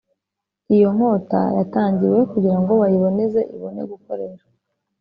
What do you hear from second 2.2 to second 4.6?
kugira ngo bayiboneze ibone gukoreshwa